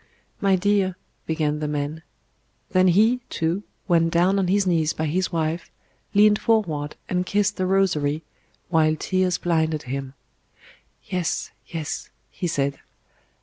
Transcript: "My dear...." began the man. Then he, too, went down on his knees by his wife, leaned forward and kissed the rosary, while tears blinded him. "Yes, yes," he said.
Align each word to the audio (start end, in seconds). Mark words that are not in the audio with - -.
"My 0.39 0.55
dear...." 0.55 0.95
began 1.27 1.59
the 1.59 1.67
man. 1.67 2.01
Then 2.71 2.87
he, 2.87 3.19
too, 3.29 3.61
went 3.87 4.09
down 4.11 4.39
on 4.39 4.47
his 4.47 4.65
knees 4.65 4.93
by 4.93 5.05
his 5.05 5.31
wife, 5.31 5.69
leaned 6.15 6.39
forward 6.39 6.95
and 7.07 7.23
kissed 7.23 7.57
the 7.57 7.67
rosary, 7.67 8.23
while 8.69 8.95
tears 8.97 9.37
blinded 9.37 9.83
him. 9.83 10.15
"Yes, 11.03 11.51
yes," 11.67 12.09
he 12.31 12.47
said. 12.47 12.79